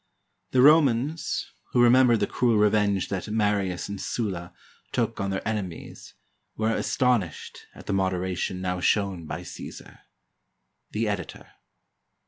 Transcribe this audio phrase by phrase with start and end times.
[0.49, 4.51] The Romans, who remem bered the cruel revenge that Marius and Sulla
[4.91, 6.15] took on their enemies,
[6.57, 9.99] were astonished at the moderation now shown by Caesar.
[10.89, 11.51] The Editor.